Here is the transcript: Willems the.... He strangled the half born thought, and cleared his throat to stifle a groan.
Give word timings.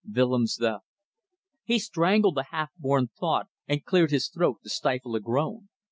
Willems 0.11 0.55
the.... 0.55 0.79
He 1.63 1.77
strangled 1.77 2.33
the 2.33 2.45
half 2.49 2.71
born 2.75 3.09
thought, 3.19 3.49
and 3.67 3.85
cleared 3.85 4.09
his 4.09 4.29
throat 4.29 4.57
to 4.63 4.69
stifle 4.71 5.13
a 5.15 5.19
groan. 5.19 5.69